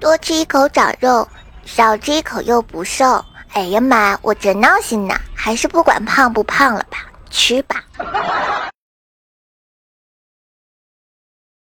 [0.00, 1.28] 多吃一口长肉，
[1.66, 3.22] 少吃一口又不瘦。
[3.52, 5.14] 哎呀妈，我真闹心呐。
[5.34, 6.98] 还是不管胖不胖了吧，
[7.30, 7.84] 吃吧。